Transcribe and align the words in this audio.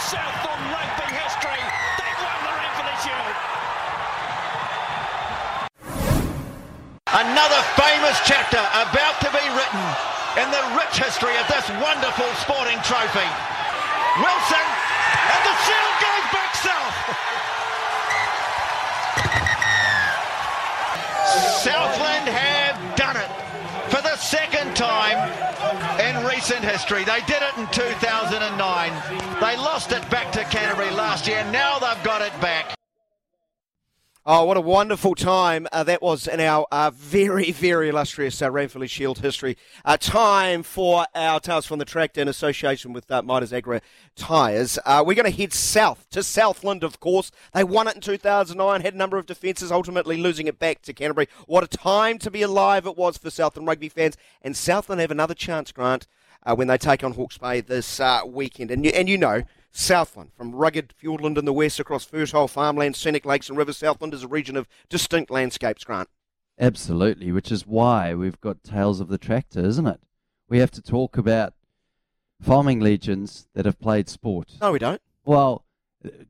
In 0.00 0.08
Southland 0.08 0.64
rugby 0.72 1.12
history. 1.12 1.60
They've 2.00 2.20
won 2.24 2.38
the 2.40 2.52
Ranfurly 2.56 2.96
Shield. 3.04 3.36
Another 7.12 7.60
famous 7.76 8.16
chapter 8.24 8.62
about 8.80 9.20
to 9.20 9.28
be 9.28 9.44
written 9.52 9.84
in 10.40 10.48
the 10.48 10.64
rich 10.78 10.96
history 10.96 11.36
of 11.36 11.46
this 11.48 11.68
wonderful 11.84 12.30
sporting 12.40 12.80
trophy. 12.80 13.28
Wilson, 14.24 14.66
and 15.36 15.42
the 15.44 15.56
shield 15.68 15.94
goes 16.00 16.26
back 16.32 16.52
south. 16.64 16.96
Southland 21.60 22.28
have 22.28 22.96
done 22.96 23.16
it 23.16 23.30
for 23.90 24.00
the 24.02 24.16
second 24.16 24.74
time 24.76 25.18
in 26.00 26.24
recent 26.26 26.64
history. 26.64 27.04
They 27.04 27.20
did 27.26 27.42
it 27.42 27.58
in 27.58 27.66
2009. 27.68 28.19
Lost 29.80 29.92
it 29.92 30.10
back 30.10 30.30
to 30.32 30.44
Canterbury 30.44 30.90
last 30.90 31.26
year. 31.26 31.42
Now 31.50 31.78
they've 31.78 32.04
got 32.04 32.20
it 32.20 32.38
back. 32.38 32.74
Oh, 34.26 34.44
what 34.44 34.58
a 34.58 34.60
wonderful 34.60 35.14
time 35.14 35.66
uh, 35.72 35.84
that 35.84 36.02
was 36.02 36.28
in 36.28 36.38
our 36.38 36.66
uh, 36.70 36.90
very, 36.90 37.50
very 37.50 37.88
illustrious 37.88 38.42
uh, 38.42 38.50
Ranfurly 38.50 38.90
Shield 38.90 39.20
history. 39.20 39.56
Uh, 39.82 39.96
time 39.96 40.62
for 40.62 41.06
our 41.14 41.40
Tales 41.40 41.64
from 41.64 41.78
the 41.78 41.86
Track 41.86 42.18
in 42.18 42.28
association 42.28 42.92
with 42.92 43.10
uh, 43.10 43.22
Mitas 43.22 43.54
Agri 43.54 43.80
Tyres. 44.16 44.78
Uh, 44.84 45.02
we're 45.06 45.14
going 45.14 45.32
to 45.32 45.34
head 45.34 45.54
south 45.54 46.06
to 46.10 46.22
Southland, 46.22 46.84
of 46.84 47.00
course. 47.00 47.30
They 47.54 47.64
won 47.64 47.88
it 47.88 47.94
in 47.94 48.02
2009, 48.02 48.82
had 48.82 48.92
a 48.92 48.98
number 48.98 49.16
of 49.16 49.24
defences, 49.24 49.72
ultimately 49.72 50.18
losing 50.18 50.46
it 50.46 50.58
back 50.58 50.82
to 50.82 50.92
Canterbury. 50.92 51.28
What 51.46 51.64
a 51.64 51.66
time 51.66 52.18
to 52.18 52.30
be 52.30 52.42
alive 52.42 52.84
it 52.84 52.98
was 52.98 53.16
for 53.16 53.30
Southland 53.30 53.66
rugby 53.66 53.88
fans. 53.88 54.18
And 54.42 54.54
Southland 54.54 55.00
have 55.00 55.10
another 55.10 55.32
chance, 55.32 55.72
Grant, 55.72 56.06
uh, 56.42 56.54
when 56.54 56.68
they 56.68 56.76
take 56.76 57.02
on 57.02 57.12
Hawke's 57.12 57.38
Bay 57.38 57.62
this 57.62 57.98
uh, 57.98 58.20
weekend. 58.26 58.70
And 58.70 58.84
you, 58.84 58.90
and 58.90 59.08
you 59.08 59.16
know, 59.16 59.42
Southland, 59.72 60.32
from 60.34 60.54
rugged 60.54 60.92
Fiordland 61.00 61.38
in 61.38 61.44
the 61.44 61.52
west 61.52 61.80
across 61.80 62.04
fertile 62.04 62.48
farmland, 62.48 62.96
scenic 62.96 63.24
lakes 63.24 63.48
and 63.48 63.56
rivers, 63.56 63.78
Southland 63.78 64.14
is 64.14 64.22
a 64.24 64.28
region 64.28 64.56
of 64.56 64.68
distinct 64.88 65.30
landscapes, 65.30 65.84
Grant. 65.84 66.08
Absolutely, 66.58 67.32
which 67.32 67.50
is 67.50 67.66
why 67.66 68.14
we've 68.14 68.40
got 68.40 68.62
Tales 68.62 69.00
of 69.00 69.08
the 69.08 69.18
Tractor, 69.18 69.60
isn't 69.60 69.86
it? 69.86 70.00
We 70.48 70.58
have 70.58 70.70
to 70.72 70.82
talk 70.82 71.16
about 71.16 71.54
farming 72.40 72.80
legends 72.80 73.48
that 73.54 73.64
have 73.64 73.80
played 73.80 74.08
sport. 74.08 74.52
No, 74.60 74.72
we 74.72 74.78
don't. 74.78 75.00
Well, 75.24 75.64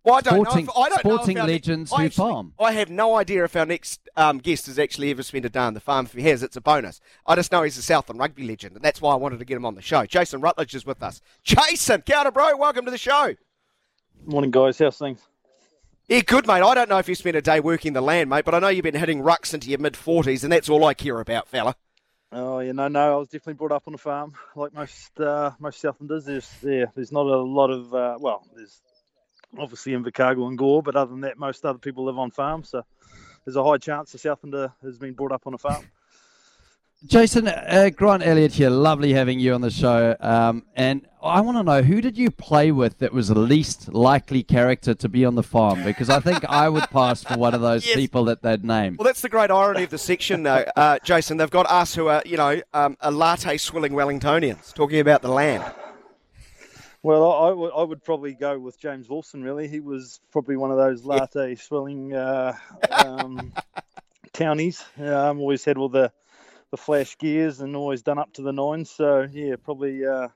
Well, 0.02 0.16
I 0.16 0.20
don't 0.20 0.44
sporting, 0.44 0.66
know. 0.66 0.72
If, 0.72 0.78
I 0.78 0.88
don't 0.88 0.98
sporting 0.98 1.36
if 1.36 1.42
our 1.42 1.48
legends 1.48 1.92
who 1.92 2.10
farm. 2.10 2.54
I 2.58 2.72
have 2.72 2.90
no 2.90 3.16
idea 3.16 3.44
if 3.44 3.54
our 3.54 3.66
next 3.66 4.08
um, 4.16 4.38
guest 4.38 4.66
has 4.66 4.78
actually 4.78 5.10
ever 5.10 5.22
spent 5.22 5.44
a 5.44 5.48
day 5.48 5.60
on 5.60 5.74
the 5.74 5.80
farm. 5.80 6.06
If 6.06 6.12
he 6.12 6.22
has, 6.22 6.42
it's 6.42 6.56
a 6.56 6.60
bonus. 6.60 7.00
I 7.24 7.36
just 7.36 7.52
know 7.52 7.62
he's 7.62 7.78
a 7.78 7.82
Southland 7.82 8.18
rugby 8.18 8.46
legend, 8.46 8.74
and 8.74 8.84
that's 8.84 9.00
why 9.00 9.12
I 9.12 9.16
wanted 9.16 9.38
to 9.38 9.44
get 9.44 9.56
him 9.56 9.64
on 9.64 9.76
the 9.76 9.82
show. 9.82 10.04
Jason 10.06 10.40
Rutledge 10.40 10.74
is 10.74 10.84
with 10.84 11.02
us. 11.02 11.20
Jason, 11.44 12.02
kia 12.02 12.18
ora, 12.18 12.32
bro. 12.32 12.56
Welcome 12.56 12.84
to 12.86 12.90
the 12.90 12.98
show. 12.98 13.34
Morning, 14.26 14.50
guys. 14.50 14.78
How's 14.78 14.98
things? 14.98 15.20
Yeah, 16.08 16.22
good, 16.22 16.48
mate. 16.48 16.62
I 16.62 16.74
don't 16.74 16.88
know 16.88 16.98
if 16.98 17.08
you 17.08 17.14
spent 17.14 17.36
a 17.36 17.42
day 17.42 17.60
working 17.60 17.92
the 17.92 18.00
land, 18.00 18.28
mate, 18.28 18.44
but 18.44 18.54
I 18.54 18.58
know 18.58 18.68
you've 18.68 18.82
been 18.82 18.96
hitting 18.96 19.22
rucks 19.22 19.54
into 19.54 19.70
your 19.70 19.78
mid 19.78 19.92
40s, 19.92 20.42
and 20.42 20.52
that's 20.52 20.68
all 20.68 20.84
I 20.84 20.94
care 20.94 21.20
about, 21.20 21.46
fella. 21.46 21.76
Oh, 22.32 22.58
you 22.58 22.72
know, 22.72 22.88
no, 22.88 23.14
I 23.14 23.16
was 23.16 23.28
definitely 23.28 23.54
brought 23.54 23.72
up 23.72 23.84
on 23.86 23.94
a 23.94 23.98
farm, 23.98 24.34
like 24.56 24.72
most 24.74 25.18
uh, 25.20 25.50
most 25.58 25.82
Southlanders. 25.82 26.24
There's 26.24 26.50
yeah, 26.62 26.86
there's 26.94 27.10
not 27.12 27.26
a 27.26 27.38
lot 27.40 27.70
of 27.70 27.92
uh, 27.92 28.18
well, 28.20 28.44
there's 28.54 28.80
obviously 29.58 29.94
in 29.94 30.04
Invercargill 30.04 30.48
and 30.48 30.58
Gore, 30.58 30.82
but 30.82 30.96
other 30.96 31.10
than 31.10 31.20
that, 31.22 31.38
most 31.38 31.64
other 31.64 31.78
people 31.78 32.04
live 32.04 32.18
on 32.18 32.30
farms. 32.30 32.70
So 32.70 32.82
there's 33.44 33.56
a 33.56 33.64
high 33.64 33.78
chance 33.78 34.12
the 34.12 34.18
Southlander 34.18 34.72
has 34.82 34.98
been 34.98 35.14
brought 35.14 35.32
up 35.32 35.46
on 35.46 35.54
a 35.54 35.58
farm. 35.58 35.84
Jason, 37.06 37.48
uh, 37.48 37.88
Grant 37.96 38.22
Elliott 38.22 38.52
here. 38.52 38.68
Lovely 38.68 39.14
having 39.14 39.40
you 39.40 39.54
on 39.54 39.62
the 39.62 39.70
show. 39.70 40.14
Um, 40.20 40.64
and 40.76 41.06
I 41.22 41.40
want 41.40 41.56
to 41.56 41.62
know 41.62 41.80
who 41.80 42.02
did 42.02 42.18
you 42.18 42.30
play 42.30 42.72
with 42.72 42.98
that 42.98 43.10
was 43.10 43.28
the 43.28 43.38
least 43.38 43.88
likely 43.94 44.42
character 44.42 44.92
to 44.92 45.08
be 45.08 45.24
on 45.24 45.34
the 45.34 45.42
farm? 45.42 45.82
Because 45.82 46.10
I 46.10 46.20
think 46.20 46.44
I 46.44 46.68
would 46.68 46.84
pass 46.90 47.24
for 47.24 47.38
one 47.38 47.54
of 47.54 47.62
those 47.62 47.86
Yes. 47.86 47.96
people 47.96 48.24
that 48.26 48.42
they'd 48.42 48.62
name. 48.66 48.96
Well, 48.98 49.06
that's 49.06 49.22
the 49.22 49.30
great 49.30 49.50
irony 49.50 49.84
of 49.84 49.88
the 49.90 49.96
section, 49.96 50.42
though, 50.42 50.66
uh, 50.76 50.98
Jason. 51.02 51.38
They've 51.38 51.48
got 51.50 51.64
us 51.70 51.94
who 51.94 52.08
are, 52.08 52.22
you 52.26 52.36
know, 52.36 52.60
um, 52.74 52.98
a 53.00 53.10
latte 53.10 53.56
swilling 53.56 53.92
Wellingtonians 53.92 54.74
talking 54.74 55.00
about 55.00 55.22
the 55.22 55.30
land. 55.30 55.64
Well, 57.02 57.32
I, 57.32 57.48
I 57.80 57.82
would- 57.82 58.04
probably 58.04 58.34
go 58.34 58.58
with 58.58 58.78
James 58.78 59.08
Wilson. 59.08 59.42
Really, 59.42 59.68
he 59.68 59.80
was 59.80 60.20
probably 60.32 60.56
one 60.56 60.70
of 60.70 60.76
those 60.76 61.04
latte 61.04 61.54
swilling 61.54 62.14
uh, 62.14 62.54
um, 62.90 63.52
townies. 64.32 64.84
Um, 64.98 65.40
always 65.40 65.64
had 65.64 65.76
all 65.78 65.88
the 65.88 66.12
the 66.70 66.76
flash 66.76 67.18
gears 67.18 67.60
and 67.60 67.74
always 67.74 68.02
done 68.02 68.18
up 68.18 68.32
to 68.34 68.42
the 68.42 68.52
nines. 68.52 68.90
So 68.90 69.26
yeah, 69.32 69.56
probably 69.56 70.06
uh, 70.06 70.28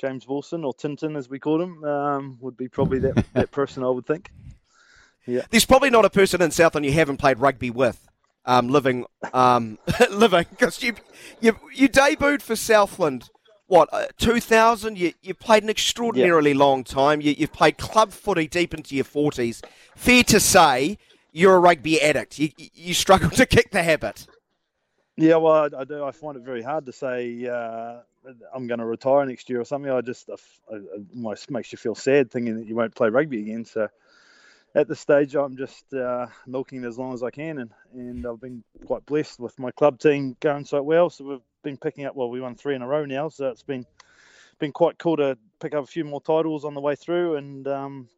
James 0.00 0.26
Wilson 0.26 0.64
or 0.64 0.74
Tintin, 0.74 1.16
as 1.16 1.28
we 1.28 1.38
called 1.38 1.60
him, 1.60 1.84
um, 1.84 2.38
would 2.40 2.56
be 2.56 2.68
probably 2.68 2.98
that, 3.00 3.24
that 3.34 3.50
person. 3.52 3.84
I 3.84 3.88
would 3.90 4.06
think. 4.06 4.30
Yeah. 5.26 5.42
There's 5.50 5.66
probably 5.66 5.90
not 5.90 6.04
a 6.04 6.10
person 6.10 6.42
in 6.42 6.50
Southland 6.50 6.86
you 6.86 6.92
haven't 6.92 7.18
played 7.18 7.38
rugby 7.38 7.70
with, 7.70 8.08
um, 8.46 8.68
living, 8.68 9.04
um, 9.32 9.78
living, 10.10 10.46
because 10.50 10.82
you, 10.82 10.94
you, 11.40 11.56
you 11.74 11.88
debuted 11.88 12.42
for 12.42 12.56
Southland. 12.56 13.28
What, 13.70 13.88
uh, 13.92 14.06
2000? 14.18 14.98
You, 14.98 15.12
you 15.22 15.32
played 15.32 15.62
an 15.62 15.70
extraordinarily 15.70 16.54
long 16.54 16.82
time. 16.82 17.20
You, 17.20 17.36
you've 17.38 17.52
played 17.52 17.78
club 17.78 18.10
footy 18.10 18.48
deep 18.48 18.74
into 18.74 18.96
your 18.96 19.04
40s. 19.04 19.64
Fair 19.94 20.24
to 20.24 20.40
say, 20.40 20.98
you're 21.30 21.54
a 21.54 21.60
rugby 21.60 22.02
addict. 22.02 22.40
You, 22.40 22.50
you 22.56 22.94
struggle 22.94 23.30
to 23.40 23.46
kick 23.46 23.70
the 23.70 23.84
habit. 23.84 24.26
Yeah, 25.16 25.36
well, 25.36 25.72
I, 25.72 25.82
I 25.82 25.84
do. 25.84 26.02
I 26.02 26.10
find 26.10 26.36
it 26.36 26.42
very 26.42 26.62
hard 26.62 26.84
to 26.86 26.92
say 26.92 27.46
uh, 27.46 27.98
I'm 28.52 28.66
going 28.66 28.80
to 28.80 28.86
retire 28.86 29.24
next 29.24 29.48
year 29.48 29.60
or 29.60 29.64
something. 29.64 29.88
I 29.88 30.00
just 30.00 30.28
I, 30.28 30.34
I, 30.72 30.76
it 30.78 31.06
almost 31.14 31.48
makes 31.48 31.70
you 31.70 31.78
feel 31.78 31.94
sad 31.94 32.28
thinking 32.28 32.56
that 32.56 32.66
you 32.66 32.74
won't 32.74 32.96
play 32.96 33.08
rugby 33.08 33.38
again. 33.38 33.64
So 33.64 33.88
at 34.74 34.88
this 34.88 34.98
stage, 34.98 35.36
I'm 35.36 35.56
just 35.56 35.94
uh, 35.94 36.26
milking 36.44 36.82
it 36.82 36.88
as 36.88 36.98
long 36.98 37.14
as 37.14 37.22
I 37.22 37.30
can, 37.30 37.58
and, 37.58 37.70
and 37.94 38.26
I've 38.26 38.40
been 38.40 38.64
quite 38.84 39.06
blessed 39.06 39.38
with 39.38 39.56
my 39.60 39.70
club 39.70 40.00
team 40.00 40.36
going 40.40 40.64
so 40.64 40.82
well. 40.82 41.08
So 41.08 41.24
we've 41.24 41.40
been 41.62 41.76
picking 41.76 42.04
up. 42.04 42.14
Well, 42.16 42.30
we 42.30 42.40
won 42.40 42.54
three 42.54 42.74
in 42.74 42.82
a 42.82 42.86
row 42.86 43.04
now, 43.04 43.28
so 43.28 43.48
it's 43.48 43.62
been 43.62 43.84
been 44.58 44.72
quite 44.72 44.98
cool 44.98 45.16
to 45.16 45.38
pick 45.60 45.74
up 45.74 45.84
a 45.84 45.86
few 45.86 46.04
more 46.04 46.20
titles 46.20 46.64
on 46.64 46.74
the 46.74 46.80
way 46.80 46.94
through. 46.94 47.36
And 47.36 47.66
um, 47.68 48.08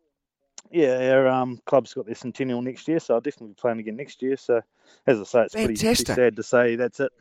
yeah, 0.70 1.12
our 1.14 1.28
um, 1.28 1.60
club's 1.66 1.94
got 1.94 2.06
their 2.06 2.14
centennial 2.14 2.62
next 2.62 2.88
year, 2.88 2.98
so 2.98 3.14
I'll 3.14 3.20
definitely 3.20 3.48
be 3.48 3.60
playing 3.60 3.78
again 3.80 3.96
next 3.96 4.22
year. 4.22 4.36
So 4.36 4.60
as 5.06 5.20
I 5.20 5.24
say, 5.24 5.42
it's 5.42 5.54
pretty, 5.54 5.66
pretty 5.68 5.80
Fantastic. 5.82 6.14
sad 6.16 6.36
to 6.36 6.42
say 6.42 6.76
that's 6.76 7.00
it. 7.00 7.12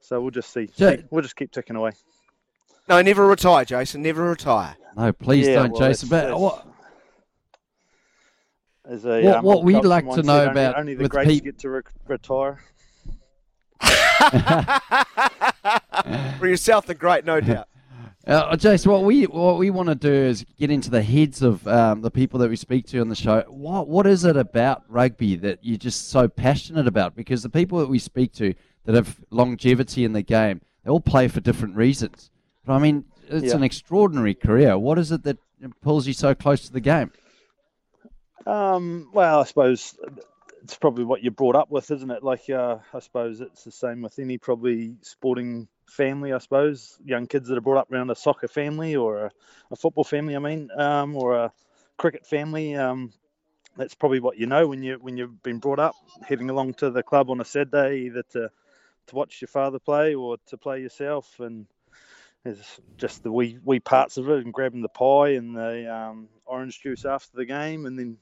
So 0.00 0.20
we'll 0.20 0.30
just 0.30 0.52
see. 0.52 0.68
Ja- 0.76 0.96
We'll 1.10 1.22
just 1.22 1.36
keep 1.36 1.52
ticking 1.52 1.76
away. 1.76 1.92
No, 2.88 3.00
never 3.02 3.26
retire, 3.26 3.64
Jason. 3.64 4.02
Never 4.02 4.24
retire. 4.24 4.74
No, 4.96 5.12
please 5.12 5.46
Yeah, 5.46 5.54
don't, 5.56 5.72
well, 5.72 5.80
Jason. 5.88 6.08
that's- 6.08 6.30
But 6.30 6.38
that's- 6.38 6.40
what, 6.40 6.66
As 8.86 9.04
a, 9.04 9.22
What- 9.22 9.36
um, 9.36 9.44
what 9.44 9.62
we'd 9.62 9.84
like 9.84 10.04
to 10.10 10.22
know 10.22 10.38
said, 10.38 10.48
only- 10.48 10.50
about 10.50 10.78
only 10.78 10.94
the 10.94 11.02
with 11.02 11.10
greats 11.12 11.28
peop- 11.28 11.44
get 11.44 11.58
to 11.60 11.70
re- 11.70 11.82
retire. 12.08 12.58
For 16.38 16.46
yourself, 16.46 16.86
the 16.86 16.94
great, 16.94 17.24
no 17.24 17.40
doubt. 17.40 17.68
Uh, 18.26 18.54
Jason, 18.56 18.92
what 18.92 19.02
we 19.02 19.24
what 19.24 19.58
we 19.58 19.70
want 19.70 19.88
to 19.88 19.94
do 19.94 20.12
is 20.12 20.44
get 20.58 20.70
into 20.70 20.90
the 20.90 21.02
heads 21.02 21.42
of 21.42 21.66
um, 21.66 22.02
the 22.02 22.10
people 22.10 22.38
that 22.38 22.50
we 22.50 22.56
speak 22.56 22.86
to 22.86 23.00
on 23.00 23.08
the 23.08 23.14
show. 23.16 23.42
What 23.48 23.88
what 23.88 24.06
is 24.06 24.24
it 24.24 24.36
about 24.36 24.84
rugby 24.88 25.36
that 25.36 25.58
you're 25.62 25.78
just 25.78 26.10
so 26.10 26.28
passionate 26.28 26.86
about? 26.86 27.16
Because 27.16 27.42
the 27.42 27.48
people 27.48 27.78
that 27.78 27.88
we 27.88 27.98
speak 27.98 28.32
to 28.34 28.54
that 28.84 28.94
have 28.94 29.20
longevity 29.30 30.04
in 30.04 30.12
the 30.12 30.22
game, 30.22 30.60
they 30.84 30.90
all 30.90 31.00
play 31.00 31.28
for 31.28 31.40
different 31.40 31.76
reasons. 31.76 32.30
But 32.64 32.74
I 32.74 32.78
mean, 32.78 33.04
it's 33.28 33.46
Yeah. 33.46 33.56
an 33.56 33.64
extraordinary 33.64 34.34
career. 34.34 34.78
What 34.78 34.98
is 34.98 35.10
it 35.12 35.24
that 35.24 35.38
pulls 35.80 36.06
you 36.06 36.12
so 36.12 36.34
close 36.34 36.66
to 36.66 36.72
the 36.72 36.80
game? 36.80 37.10
Um, 38.46 39.08
well, 39.12 39.40
I 39.40 39.44
suppose 39.44 39.94
it's 40.70 40.78
probably 40.78 41.04
what 41.04 41.20
you're 41.20 41.32
brought 41.32 41.56
up 41.56 41.68
with, 41.68 41.90
isn't 41.90 42.12
it? 42.12 42.22
Like, 42.22 42.48
uh, 42.48 42.76
I 42.94 43.00
suppose 43.00 43.40
it's 43.40 43.64
the 43.64 43.72
same 43.72 44.02
with 44.02 44.16
any 44.20 44.38
probably 44.38 44.94
sporting 45.02 45.66
family. 45.88 46.32
I 46.32 46.38
suppose 46.38 46.96
young 47.04 47.26
kids 47.26 47.48
that 47.48 47.58
are 47.58 47.60
brought 47.60 47.80
up 47.80 47.90
around 47.90 48.10
a 48.10 48.14
soccer 48.14 48.46
family 48.46 48.94
or 48.94 49.26
a, 49.26 49.30
a 49.72 49.76
football 49.76 50.04
family. 50.04 50.36
I 50.36 50.38
mean, 50.38 50.70
um, 50.76 51.16
or 51.16 51.34
a 51.34 51.52
cricket 51.96 52.24
family. 52.24 52.76
Um, 52.76 53.12
that's 53.76 53.96
probably 53.96 54.20
what 54.20 54.38
you 54.38 54.46
know 54.46 54.68
when 54.68 54.84
you 54.84 54.98
when 55.00 55.16
you've 55.16 55.42
been 55.42 55.58
brought 55.58 55.80
up, 55.80 55.96
heading 56.22 56.50
along 56.50 56.74
to 56.74 56.90
the 56.90 57.02
club 57.02 57.30
on 57.30 57.40
a 57.40 57.44
Saturday, 57.44 58.02
either 58.02 58.22
to 58.30 58.50
to 59.08 59.14
watch 59.16 59.40
your 59.40 59.48
father 59.48 59.80
play 59.80 60.14
or 60.14 60.36
to 60.46 60.56
play 60.56 60.82
yourself, 60.82 61.40
and 61.40 61.66
there's 62.44 62.80
just 62.96 63.24
the 63.24 63.32
wee 63.32 63.58
wee 63.64 63.80
parts 63.80 64.18
of 64.18 64.28
it, 64.30 64.44
and 64.44 64.54
grabbing 64.54 64.82
the 64.82 64.88
pie 64.88 65.30
and 65.30 65.56
the 65.56 65.92
um, 65.92 66.28
orange 66.46 66.80
juice 66.80 67.04
after 67.04 67.36
the 67.36 67.44
game, 67.44 67.86
and 67.86 67.98
then 67.98 68.18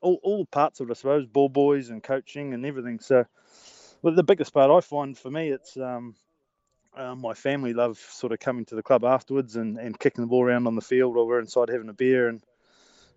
all, 0.00 0.18
all 0.22 0.46
parts 0.46 0.80
of 0.80 0.88
it, 0.88 0.92
I 0.92 0.94
suppose, 0.94 1.26
ball 1.26 1.48
boys 1.48 1.90
and 1.90 2.02
coaching 2.02 2.54
and 2.54 2.64
everything. 2.64 3.00
So, 3.00 3.24
well, 4.02 4.14
the 4.14 4.22
biggest 4.22 4.52
part 4.52 4.70
I 4.70 4.80
find 4.80 5.16
for 5.16 5.30
me, 5.30 5.48
it's 5.48 5.76
um, 5.76 6.14
uh, 6.96 7.14
my 7.14 7.34
family 7.34 7.72
love 7.72 7.98
sort 7.98 8.32
of 8.32 8.40
coming 8.40 8.64
to 8.66 8.74
the 8.74 8.82
club 8.82 9.04
afterwards 9.04 9.56
and, 9.56 9.78
and 9.78 9.98
kicking 9.98 10.22
the 10.22 10.28
ball 10.28 10.44
around 10.44 10.66
on 10.66 10.74
the 10.74 10.80
field 10.80 11.14
while 11.14 11.26
we're 11.26 11.40
inside 11.40 11.68
having 11.68 11.88
a 11.88 11.94
beer 11.94 12.28
and 12.28 12.42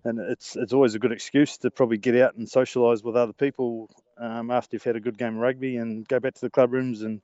and 0.03 0.19
it's 0.19 0.55
it's 0.55 0.73
always 0.73 0.95
a 0.95 0.99
good 0.99 1.11
excuse 1.11 1.57
to 1.59 1.69
probably 1.69 1.97
get 1.97 2.15
out 2.15 2.35
and 2.35 2.47
socialise 2.47 3.03
with 3.03 3.15
other 3.15 3.33
people 3.33 3.87
um, 4.17 4.49
after 4.49 4.75
you've 4.75 4.83
had 4.83 4.95
a 4.95 4.99
good 4.99 5.17
game 5.17 5.35
of 5.35 5.41
rugby 5.41 5.77
and 5.77 6.07
go 6.07 6.19
back 6.19 6.33
to 6.33 6.41
the 6.41 6.49
club 6.49 6.73
rooms 6.73 7.03
and 7.03 7.21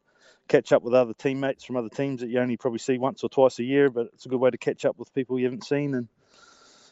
catch 0.48 0.72
up 0.72 0.84
with 0.84 0.94
other 0.94 1.14
teammates 1.14 1.64
from 1.64 1.76
other 1.76 1.90
teams 1.90 2.22
that 2.22 2.30
you 2.30 2.40
only 2.40 2.58
probably 2.58 2.80
see 2.80 2.98
once 2.98 3.24
or 3.24 3.30
twice 3.30 3.60
a 3.60 3.64
year. 3.64 3.90
But 3.90 4.08
it's 4.14 4.26
a 4.26 4.30
good 4.30 4.40
way 4.40 4.50
to 4.50 4.58
catch 4.58 4.86
up 4.86 4.98
with 4.98 5.14
people 5.14 5.38
you 5.38 5.46
haven't 5.46 5.66
seen 5.66 5.94
and 5.96 6.08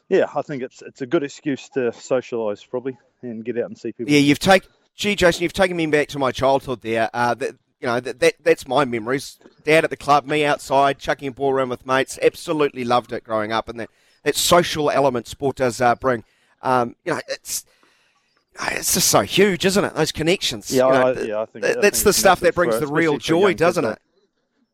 yeah, 0.10 0.25
I 0.36 0.42
think 0.42 0.63
it's 0.63 0.81
it's 0.81 1.02
a 1.02 1.06
good 1.06 1.24
excuse 1.24 1.69
to 1.69 1.92
socialise 1.92 2.68
probably 2.69 2.98
and 3.22 3.44
get 3.44 3.57
out 3.57 3.66
and 3.66 3.78
see 3.78 3.92
people. 3.92 4.12
Yeah, 4.12 4.19
you've 4.19 4.40
taken, 4.40 4.69
gee, 4.96 5.16
Jason, 5.16 5.44
you've 5.44 5.54
taken 5.54 5.75
me 5.78 5.86
back 5.88 6.07
to 6.10 6.19
my 6.19 6.31
childhood 6.31 6.81
there. 6.81 7.10
Uh, 7.13 7.34
that, 7.36 7.56
you 7.80 7.88
know, 7.88 8.00
that, 8.00 8.19
that 8.19 8.36
that's 8.44 8.68
my 8.68 8.86
memories. 8.86 9.40
Dad 9.63 9.84
at 9.84 9.90
the 9.90 9.98
club, 9.98 10.25
me 10.25 10.46
outside, 10.46 11.00
chucking 11.00 11.30
a 11.30 11.31
ball 11.31 11.52
around 11.52 11.69
with 11.69 11.86
mates. 11.86 12.19
Absolutely 12.22 12.84
loved 12.84 13.12
it 13.12 13.24
growing 13.24 13.52
up, 13.52 13.68
and 13.68 13.80
that, 13.80 13.90
that 14.24 14.36
social 14.36 14.90
element 14.90 15.28
sport 15.28 15.57
does 15.57 15.81
uh, 15.81 15.96
bring. 15.96 16.24
Um, 16.62 16.96
you 17.04 17.13
know, 17.13 17.22
it's 17.28 17.66
it's 18.62 18.94
just 18.94 19.10
so 19.10 19.22
huge, 19.22 19.66
isn't 19.66 19.84
it? 19.84 19.94
Those 19.96 20.12
connections. 20.12 20.72
Yeah, 20.72 20.86
you 20.88 20.94
know, 20.94 21.08
I, 21.08 21.25
yeah, 21.25 21.42
I 21.42 21.46
think 21.46 21.66
th- 21.66 21.78
I 21.78 21.81
that's 21.81 22.00
think 22.00 22.06
the 22.06 22.13
stuff 22.13 22.40
that 22.40 22.56
brings 22.56 22.80
the 22.80 22.88
real 22.88 23.16
especially 23.16 23.19
for 23.19 23.34
young 23.34 23.51
joy, 23.51 23.54
doesn't 23.56 23.84
like- 23.84 23.94
it? 23.98 24.01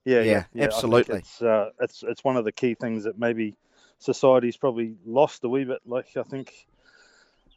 Yeah, 0.03 0.15
yeah, 0.17 0.23
Yeah, 0.23 0.43
yeah, 0.53 0.63
absolutely. 0.65 1.19
It's, 1.19 1.41
uh, 1.41 1.69
it's 1.79 2.03
it's 2.07 2.23
one 2.23 2.35
of 2.37 2.43
the 2.45 2.51
key 2.51 2.73
things 2.75 3.03
that 3.03 3.19
maybe 3.19 3.55
society's 4.01 4.57
probably 4.57 4.95
lost 5.05 5.43
a 5.43 5.49
wee 5.49 5.63
bit. 5.63 5.79
Like 5.85 6.17
I 6.17 6.23
think 6.23 6.67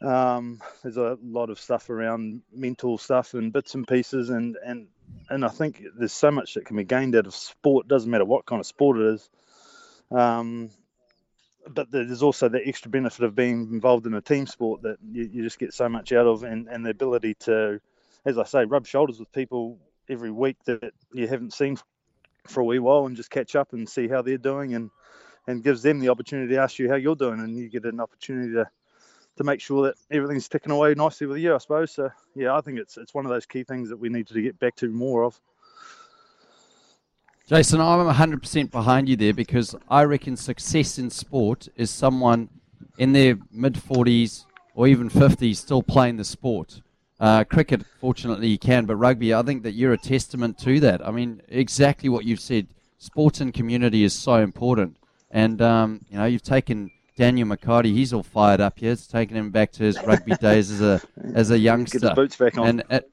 um, 0.01 0.61
there's 0.83 0.97
a 0.97 1.17
lot 1.23 1.49
of 1.49 1.59
stuff 1.59 1.89
around 1.89 2.41
mental 2.53 2.97
stuff 2.97 3.33
and 3.33 3.51
bits 3.51 3.75
and 3.75 3.87
pieces, 3.87 4.29
and 4.29 4.55
and 4.63 4.87
and 5.29 5.43
I 5.43 5.49
think 5.49 5.83
there's 5.97 6.13
so 6.13 6.31
much 6.31 6.53
that 6.53 6.65
can 6.65 6.77
be 6.77 6.83
gained 6.83 7.15
out 7.15 7.27
of 7.27 7.35
sport. 7.35 7.87
Doesn't 7.87 8.09
matter 8.09 8.25
what 8.25 8.45
kind 8.45 8.59
of 8.59 8.65
sport 8.65 8.97
it 8.97 9.15
is. 9.15 9.29
Um, 10.11 10.69
but 11.67 11.89
there's 11.89 12.21
also 12.21 12.47
the 12.47 12.65
extra 12.67 12.91
benefit 12.91 13.25
of 13.25 13.35
being 13.35 13.69
involved 13.71 14.05
in 14.05 14.13
a 14.13 14.21
team 14.21 14.45
sport 14.45 14.83
that 14.83 14.97
you, 15.11 15.27
you 15.33 15.43
just 15.43 15.57
get 15.57 15.73
so 15.73 15.89
much 15.89 16.13
out 16.13 16.27
of, 16.27 16.43
and, 16.43 16.67
and 16.67 16.85
the 16.85 16.91
ability 16.91 17.33
to, 17.39 17.79
as 18.23 18.37
I 18.37 18.43
say, 18.43 18.65
rub 18.65 18.85
shoulders 18.85 19.19
with 19.19 19.31
people 19.31 19.79
every 20.07 20.29
week 20.29 20.57
that 20.65 20.93
you 21.11 21.27
haven't 21.27 21.53
seen 21.53 21.77
for 22.45 22.61
a 22.61 22.63
wee 22.63 22.77
while 22.77 23.07
and 23.07 23.15
just 23.15 23.31
catch 23.31 23.55
up 23.55 23.73
and 23.73 23.89
see 23.89 24.07
how 24.07 24.21
they're 24.21 24.37
doing 24.37 24.75
and 24.75 24.91
and 25.47 25.63
gives 25.63 25.81
them 25.81 25.99
the 25.99 26.09
opportunity 26.09 26.53
to 26.53 26.61
ask 26.61 26.79
you 26.79 26.89
how 26.89 26.95
you're 26.95 27.15
doing 27.15 27.39
and 27.39 27.57
you 27.57 27.69
get 27.69 27.85
an 27.85 27.99
opportunity 27.99 28.53
to 28.53 28.69
to 29.37 29.43
make 29.43 29.59
sure 29.59 29.87
that 29.87 29.95
everything's 30.11 30.47
ticking 30.47 30.71
away 30.71 30.93
nicely 30.95 31.27
with 31.27 31.37
you 31.37 31.53
I 31.53 31.57
suppose 31.57 31.91
so 31.91 32.09
yeah 32.35 32.55
I 32.55 32.61
think 32.61 32.79
it's 32.79 32.97
it's 32.97 33.13
one 33.13 33.25
of 33.25 33.31
those 33.31 33.45
key 33.45 33.63
things 33.63 33.89
that 33.89 33.97
we 33.97 34.09
need 34.09 34.27
to 34.27 34.41
get 34.41 34.57
back 34.59 34.75
to 34.77 34.89
more 34.89 35.23
of 35.23 35.39
Jason, 37.47 37.79
I'm 37.79 38.11
100% 38.11 38.71
behind 38.71 39.07
you 39.07 39.15
there 39.15 39.33
because 39.33 39.75
I 39.87 40.03
reckon 40.03 40.35
success 40.35 40.97
in 40.97 41.11
sport 41.11 41.67
is 41.75 41.91
someone 41.91 42.49
in 42.97 43.13
their 43.13 43.37
mid 43.51 43.75
40s 43.75 44.45
or 44.73 44.87
even 44.87 45.11
50s 45.11 45.57
still 45.57 45.83
playing 45.83 46.17
the 46.17 46.23
sport. 46.23 46.81
Uh, 47.19 47.43
cricket, 47.43 47.83
fortunately, 48.01 48.47
you 48.47 48.57
can, 48.57 48.85
but 48.85 48.95
rugby, 48.95 49.31
I 49.31 49.43
think 49.43 49.61
that 49.61 49.73
you're 49.73 49.93
a 49.93 49.97
testament 49.97 50.57
to 50.59 50.79
that. 50.79 51.05
I 51.05 51.11
mean, 51.11 51.39
exactly 51.47 52.09
what 52.09 52.25
you've 52.25 52.39
said. 52.39 52.67
Sports 52.97 53.39
and 53.41 53.53
community 53.53 54.03
is 54.03 54.13
so 54.13 54.37
important. 54.37 54.97
And, 55.35 55.61
um, 55.61 55.99
you 56.09 56.17
know, 56.17 56.23
you've 56.23 56.43
taken 56.43 56.89
Daniel 57.17 57.45
McHardy, 57.45 57.93
he's 57.93 58.13
all 58.13 58.23
fired 58.23 58.61
up 58.61 58.79
here. 58.79 58.93
It's 58.93 59.05
taken 59.05 59.35
him 59.35 59.51
back 59.51 59.73
to 59.73 59.83
his 59.83 60.01
rugby 60.01 60.33
days 60.41 60.71
as 60.71 60.81
a 60.81 61.01
as 61.33 61.51
a 61.51 61.59
youngster. 61.59 61.99
get 61.99 62.07
his 62.07 62.15
boots 62.15 62.37
back 62.37 62.57
on 62.57 62.67
And 62.67 62.83
it, 62.89 63.11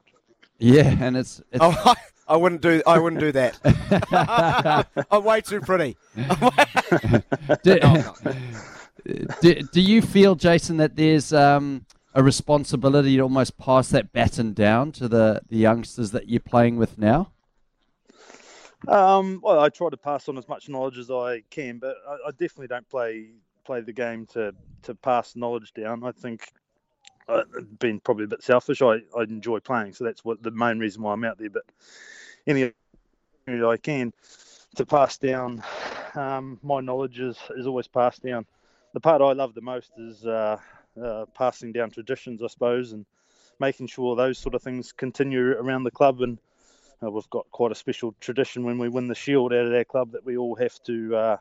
yeah, 0.59 0.97
and 1.01 1.17
it's, 1.17 1.43
it's 1.51 1.59
Oh, 1.61 1.77
I, 1.85 1.95
I 2.35 2.37
wouldn't 2.37 2.61
do. 2.61 2.81
I 2.87 3.01
wouldn't 3.01 3.21
do 3.21 3.33
that. 3.33 4.87
I'm 5.11 5.25
way 5.25 5.41
too 5.41 5.61
pretty. 5.61 5.97
do, 7.65 7.81
do, 9.41 9.55
do 9.73 9.81
you 9.81 10.01
feel, 10.01 10.37
Jason, 10.37 10.77
that 10.77 10.95
there's 10.95 11.33
um, 11.33 11.87
a 12.15 12.23
responsibility 12.23 13.17
to 13.17 13.23
almost 13.23 13.59
pass 13.59 13.89
that 13.89 14.13
baton 14.13 14.53
down 14.53 14.93
to 14.93 15.09
the, 15.09 15.43
the 15.49 15.57
youngsters 15.57 16.13
that 16.13 16.29
you're 16.29 16.39
playing 16.39 16.77
with 16.77 16.99
now? 16.99 17.32
Um, 18.89 19.41
well, 19.43 19.61
I 19.61 19.69
try 19.69 19.91
to 19.91 19.97
pass 19.97 20.29
on 20.29 20.39
as 20.39 20.49
much 20.49 20.69
knowledge 20.69 20.99
as 20.99 21.11
I 21.11 21.43
can, 21.51 21.79
but 21.79 21.97
I, 22.09 22.29
I 22.29 22.31
definitely 22.31 22.69
don't 22.69 22.89
play 22.89 23.31
play 23.65 23.81
the 23.81 23.93
game 23.93 24.27
to, 24.27 24.53
to 24.83 24.95
pass 24.95 25.37
knowledge 25.37 25.73
down. 25.73 26.03
I 26.03 26.11
think 26.11 26.49
uh, 27.29 27.43
being 27.79 28.01
probably 28.01 28.25
a 28.25 28.29
bit 28.29 28.43
selfish, 28.43 28.83
I, 28.83 28.97
I 29.17 29.23
enjoy 29.23 29.61
playing, 29.61 29.93
so 29.93 30.05
that's 30.05 30.25
what 30.25 30.43
the 30.43 30.51
main 30.51 30.81
reason 30.81 31.03
why 31.03 31.13
I'm 31.13 31.25
out 31.25 31.39
there. 31.39 31.51
But 31.51 31.63
any 32.47 32.73
I 33.49 33.77
can 33.77 34.13
to 34.77 34.87
pass 34.87 35.19
down 35.19 35.63
um, 36.15 36.59
my 36.63 36.81
knowledge 36.81 37.21
is, 37.21 37.39
is 37.57 37.67
always 37.67 37.89
passed 37.89 38.23
down. 38.23 38.47
The 38.95 39.01
part 39.01 39.23
I 39.23 39.33
love 39.33 39.55
the 39.55 39.61
most 39.61 39.93
is 39.99 40.27
uh, 40.27 40.59
uh, 41.03 41.25
passing 41.35 41.73
down 41.73 41.91
traditions, 41.91 42.43
I 42.43 42.49
suppose, 42.49 42.93
and 42.93 43.07
making 43.59 43.87
sure 43.87 44.17
those 44.17 44.39
sort 44.39 44.55
of 44.55 44.63
things 44.63 44.93
continue 44.93 45.53
around 45.53 45.85
the 45.85 45.91
club 45.91 46.21
and 46.21 46.39
uh, 47.03 47.11
we've 47.11 47.31
got 47.31 47.51
quite 47.51 47.73
a 47.73 47.77
special 47.77 48.15
tradition 48.21 48.65
when 48.65 48.79
we 48.79 48.89
win 48.89 49.09
the 49.09 49.15
shield 49.15 49.53
out 49.53 49.67
of 49.67 49.73
our 49.73 49.85
club 49.85 50.13
that 50.13 50.25
we 50.25 50.37
all 50.37 50.55
have 50.57 50.81
to 50.85 51.17
uh, 51.17 51.37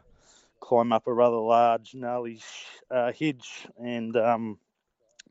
climb 0.59 0.93
up 0.93 1.07
a 1.07 1.13
rather 1.13 1.37
large, 1.37 1.93
gnarly 1.93 2.41
uh, 2.89 3.11
hedge, 3.11 3.67
and 3.77 4.15
um, 4.17 4.57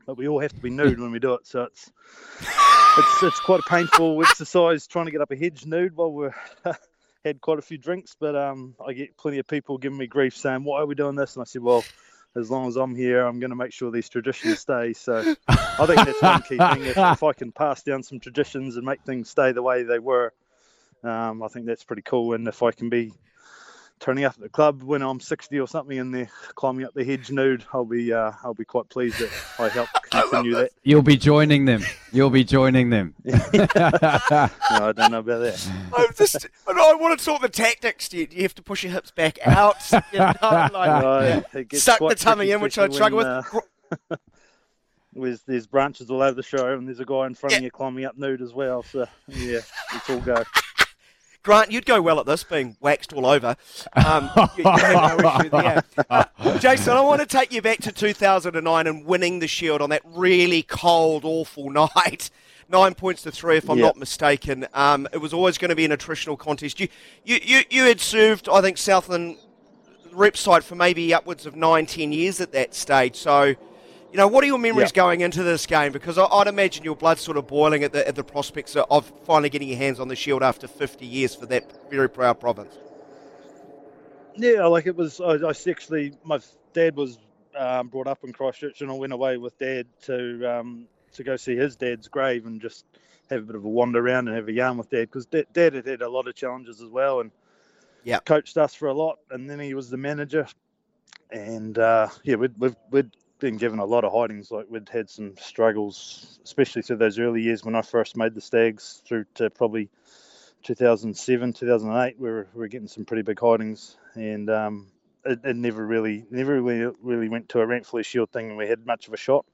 but 0.05 0.17
we 0.17 0.27
all 0.27 0.39
have 0.39 0.53
to 0.53 0.61
be 0.61 0.69
nude 0.69 0.99
when 0.99 1.11
we 1.11 1.19
do 1.19 1.33
it. 1.33 1.47
So 1.47 1.63
it's 1.63 1.91
it's 2.97 3.23
it's 3.23 3.39
quite 3.39 3.59
a 3.59 3.69
painful 3.69 4.21
exercise 4.23 4.87
trying 4.87 5.05
to 5.05 5.11
get 5.11 5.21
up 5.21 5.31
a 5.31 5.35
hedge 5.35 5.65
nude 5.65 5.95
while 5.95 6.11
we're 6.11 6.35
had 7.25 7.41
quite 7.41 7.59
a 7.59 7.63
few 7.63 7.77
drinks. 7.77 8.15
But 8.19 8.35
um, 8.35 8.75
I 8.85 8.93
get 8.93 9.17
plenty 9.17 9.39
of 9.39 9.47
people 9.47 9.77
giving 9.77 9.97
me 9.97 10.07
grief 10.07 10.35
saying, 10.35 10.63
"Why 10.63 10.81
are 10.81 10.85
we 10.85 10.95
doing 10.95 11.15
this?" 11.15 11.35
And 11.35 11.41
I 11.41 11.45
said, 11.45 11.61
"Well." 11.61 11.83
As 12.35 12.49
long 12.49 12.67
as 12.67 12.77
I'm 12.77 12.95
here, 12.95 13.25
I'm 13.25 13.39
going 13.39 13.49
to 13.49 13.55
make 13.55 13.73
sure 13.73 13.91
these 13.91 14.09
traditions 14.09 14.59
stay. 14.67 14.93
So, 14.93 15.35
I 15.47 15.85
think 15.85 15.97
that's 16.05 16.21
one 16.21 16.41
key 16.43 16.57
thing. 16.57 16.85
If, 16.85 16.97
if 16.97 17.23
I 17.23 17.33
can 17.33 17.51
pass 17.51 17.83
down 17.83 18.03
some 18.03 18.19
traditions 18.19 18.77
and 18.77 18.85
make 18.85 19.01
things 19.03 19.29
stay 19.29 19.51
the 19.51 19.61
way 19.61 19.83
they 19.83 19.99
were, 19.99 20.33
um, 21.03 21.43
I 21.43 21.47
think 21.47 21.65
that's 21.65 21.83
pretty 21.83 22.03
cool. 22.03 22.33
And 22.33 22.47
if 22.47 22.63
I 22.63 22.71
can 22.71 22.89
be 22.89 23.13
turning 24.01 24.25
up 24.25 24.33
at 24.33 24.41
the 24.41 24.49
club 24.49 24.81
when 24.81 25.01
I'm 25.01 25.19
60 25.19 25.57
or 25.59 25.67
something 25.67 25.97
and 25.99 26.13
they're 26.13 26.29
climbing 26.55 26.85
up 26.85 26.93
the 26.93 27.03
hedge 27.05 27.29
nude, 27.31 27.63
I'll 27.71 27.85
be 27.85 28.11
uh, 28.11 28.31
I'll 28.43 28.55
be 28.55 28.65
quite 28.65 28.89
pleased 28.89 29.19
that 29.19 29.29
I 29.59 29.69
helped 29.69 29.93
continue 30.11 30.55
that. 30.55 30.71
You'll 30.83 31.03
be 31.03 31.15
joining 31.15 31.65
them. 31.65 31.83
You'll 32.11 32.31
be 32.31 32.43
joining 32.43 32.89
them. 32.89 33.13
No, 33.23 34.87
I 34.87 34.93
don't 34.93 35.11
know 35.11 35.19
about 35.19 35.39
that. 35.39 35.71
I'm 35.95 36.13
just. 36.15 36.47
I 36.67 36.95
want 36.95 37.17
to 37.19 37.23
talk 37.23 37.41
the 37.41 37.49
tactics. 37.49 38.09
Do 38.09 38.17
you, 38.17 38.27
do 38.27 38.37
you 38.37 38.41
have 38.43 38.55
to 38.55 38.63
push 38.63 38.83
your 38.83 38.91
hips 38.91 39.11
back 39.11 39.37
out? 39.45 39.77
You 40.11 40.19
know, 40.19 40.33
like, 40.41 41.45
it 41.53 41.69
gets 41.69 41.83
suck 41.83 41.99
the 41.99 42.15
tummy 42.15 42.45
tricky, 42.45 42.51
in, 42.51 42.61
which 42.61 42.77
I 42.77 42.89
struggle 42.89 43.19
when, 43.19 43.37
with. 43.37 43.99
uh, 44.09 44.15
There's, 45.13 45.41
there's 45.41 45.67
branches 45.67 46.09
all 46.09 46.21
over 46.21 46.33
the 46.33 46.43
show, 46.43 46.73
and 46.73 46.87
there's 46.87 46.99
a 46.99 47.05
guy 47.05 47.25
in 47.27 47.35
front 47.35 47.57
of 47.57 47.63
you 47.63 47.69
climbing 47.69 48.05
up 48.05 48.17
nude 48.17 48.41
as 48.41 48.53
well. 48.53 48.83
So 48.83 49.05
yeah, 49.27 49.59
it's 49.93 50.09
all 50.09 50.19
go. 50.21 50.43
Grant, 51.43 51.71
you'd 51.71 51.85
go 51.87 52.01
well 52.01 52.19
at 52.19 52.25
this, 52.27 52.43
being 52.43 52.77
waxed 52.81 53.13
all 53.13 53.25
over. 53.25 53.55
Um, 53.93 54.29
you- 54.57 54.63
no 54.63 55.17
issue 55.39 55.49
there. 55.49 55.83
Uh, 56.09 56.25
Jason, 56.59 56.93
I 56.93 57.01
want 57.01 57.19
to 57.21 57.25
take 57.27 57.51
you 57.51 57.61
back 57.63 57.79
to 57.79 57.91
2009 57.91 58.87
and 58.87 59.05
winning 59.05 59.39
the 59.39 59.47
Shield 59.47 59.81
on 59.81 59.89
that 59.89 60.01
really 60.05 60.61
cold, 60.63 61.25
awful 61.25 61.69
night. 61.95 62.29
Nine 62.69 62.93
points 62.93 63.23
to 63.23 63.31
three, 63.31 63.57
if 63.57 63.69
I'm 63.69 63.79
Yeah. 63.79 63.85
not 63.87 63.97
mistaken. 63.97 64.67
Um, 64.73 65.07
it 65.11 65.17
was 65.17 65.33
always 65.33 65.57
going 65.57 65.69
to 65.69 65.75
be 65.75 65.83
an 65.83 65.91
attritional 65.91 66.37
contest. 66.37 66.79
You, 66.79 66.87
you, 67.25 67.39
you, 67.43 67.61
you 67.69 67.83
had 67.85 67.99
served, 67.99 68.47
I 68.47 68.61
think, 68.61 68.77
Southland 68.77 69.37
rep 70.13 70.37
side 70.37 70.63
for 70.63 70.75
maybe 70.75 71.13
upwards 71.13 71.45
of 71.45 71.55
nine, 71.55 71.85
ten 71.87 72.11
years 72.13 72.39
at 72.39 72.51
that 72.53 72.75
stage. 72.75 73.15
So, 73.15 73.55
you 74.11 74.17
know, 74.17 74.27
what 74.27 74.43
are 74.43 74.47
your 74.47 74.57
memories 74.59 74.89
Yeah. 74.91 74.95
going 75.03 75.21
into 75.21 75.41
this 75.43 75.65
game? 75.65 75.91
Because 75.91 76.17
I, 76.17 76.25
I'd 76.25 76.47
imagine 76.47 76.83
your 76.83 76.95
blood's 76.95 77.21
sort 77.21 77.37
of 77.37 77.47
boiling 77.47 77.83
at 77.83 77.93
the, 77.93 78.05
at 78.07 78.15
the 78.15 78.23
prospects 78.23 78.75
of 78.75 79.11
finally 79.25 79.49
getting 79.49 79.69
your 79.69 79.77
hands 79.77 79.99
on 79.99 80.07
the 80.09 80.15
shield 80.15 80.43
after 80.43 80.67
50 80.67 81.05
years 81.05 81.33
for 81.35 81.45
that 81.47 81.89
very 81.89 82.09
proud 82.09 82.39
province. 82.39 82.75
Yeah, 84.35 84.65
like 84.65 84.85
it 84.87 84.95
was. 84.95 85.19
I, 85.19 85.33
I 85.35 85.53
actually, 85.69 86.13
my 86.23 86.39
dad 86.73 86.95
was 86.95 87.17
um, 87.55 87.87
brought 87.89 88.07
up 88.07 88.23
in 88.23 88.31
Christchurch, 88.33 88.81
and 88.81 88.89
I 88.89 88.93
went 88.93 89.13
away 89.13 89.37
with 89.37 89.57
dad 89.57 89.87
to 90.03 90.45
um, 90.59 90.87
to 91.13 91.23
go 91.23 91.35
see 91.35 91.55
his 91.55 91.75
dad's 91.75 92.07
grave 92.07 92.45
and 92.45 92.61
just 92.61 92.85
have 93.29 93.41
a 93.41 93.45
bit 93.45 93.55
of 93.55 93.65
a 93.65 93.69
wander 93.69 93.99
around 93.99 94.27
and 94.27 94.35
have 94.37 94.47
a 94.47 94.53
yarn 94.53 94.77
with 94.77 94.89
dad 94.89 95.01
because 95.01 95.25
dad, 95.25 95.45
dad 95.53 95.73
had 95.73 95.85
had 95.85 96.01
a 96.01 96.09
lot 96.09 96.27
of 96.27 96.35
challenges 96.35 96.81
as 96.81 96.89
well 96.89 97.19
and 97.19 97.31
yeah, 98.03 98.19
coached 98.19 98.57
us 98.57 98.73
for 98.73 98.87
a 98.87 98.93
lot. 98.93 99.19
And 99.29 99.49
then 99.49 99.59
he 99.59 99.73
was 99.73 99.89
the 99.89 99.97
manager, 99.97 100.47
and 101.29 101.77
uh, 101.77 102.07
yeah, 102.23 102.35
we'd, 102.35 102.57
we'd 102.57 102.75
we'd 102.89 103.11
been 103.41 103.57
given 103.57 103.79
a 103.79 103.85
lot 103.85 104.05
of 104.05 104.13
hidings. 104.13 104.51
Like 104.51 104.67
we'd 104.69 104.87
had 104.87 105.09
some 105.09 105.35
struggles, 105.37 106.39
especially 106.45 106.83
through 106.83 106.97
those 106.97 107.19
early 107.19 107.41
years 107.41 107.65
when 107.65 107.75
I 107.75 107.81
first 107.81 108.15
made 108.15 108.33
the 108.33 108.39
Stags 108.39 109.01
through 109.05 109.25
to 109.35 109.49
probably 109.49 109.89
2007, 110.63 111.53
2008. 111.53 112.17
We 112.17 112.29
were, 112.29 112.47
we 112.53 112.59
were 112.59 112.67
getting 112.69 112.87
some 112.87 113.03
pretty 113.03 113.23
big 113.23 113.39
hidings, 113.39 113.97
and 114.13 114.49
um, 114.49 114.87
it, 115.25 115.39
it, 115.43 115.55
never 115.57 115.85
really, 115.85 116.25
never 116.29 116.61
really, 116.61 116.93
really 117.01 117.27
went 117.27 117.49
to 117.49 117.59
a 117.59 117.65
Ranfurly 117.65 118.05
Shield 118.05 118.29
thing, 118.31 118.49
and 118.49 118.57
we 118.57 118.67
had 118.67 118.85
much 118.85 119.07
of 119.07 119.13
a 119.13 119.17
shot. 119.17 119.45